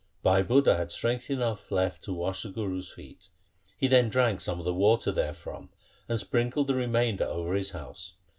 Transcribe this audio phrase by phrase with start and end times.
[0.23, 3.29] Bhai Budha had strength enough left to wash the Guru's feet.
[3.77, 5.69] He then drank some of the water therefrom
[6.09, 8.17] and sprinkled the remainder over his house.